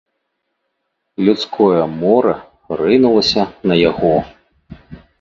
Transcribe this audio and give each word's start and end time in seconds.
Людское 1.27 1.85
мора 1.99 2.35
рынулася 2.83 3.43
на 3.71 3.75
яго. 3.89 4.15